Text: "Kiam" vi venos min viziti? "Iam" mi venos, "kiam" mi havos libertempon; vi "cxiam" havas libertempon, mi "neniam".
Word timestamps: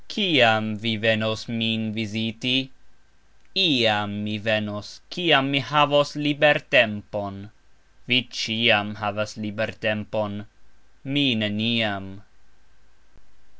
"Kiam" 0.07 0.77
vi 0.77 0.97
venos 0.97 1.47
min 1.47 1.93
viziti? 1.93 2.71
"Iam" 3.55 4.23
mi 4.23 4.39
venos, 4.39 4.99
"kiam" 5.11 5.51
mi 5.51 5.59
havos 5.59 6.15
libertempon; 6.15 7.51
vi 8.07 8.23
"cxiam" 8.23 8.95
havas 8.95 9.37
libertempon, 9.37 10.47
mi 11.03 11.35
"neniam". 11.35 12.23